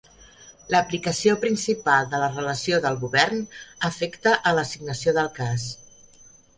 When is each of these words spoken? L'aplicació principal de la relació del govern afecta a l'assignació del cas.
L'aplicació 0.75 1.35
principal 1.43 2.09
de 2.15 2.23
la 2.25 2.31
relació 2.39 2.81
del 2.87 2.99
govern 3.05 3.47
afecta 3.93 4.37
a 4.53 4.59
l'assignació 4.61 5.19
del 5.23 5.35
cas. 5.41 5.73